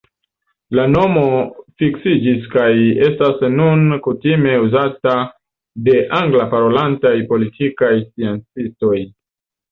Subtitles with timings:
[0.77, 1.23] La nomo
[1.81, 2.69] fiksiĝis kaj
[3.07, 5.13] estas nun kutime uzata
[5.89, 8.97] de angla-parolantaj politikaj sciencistoj.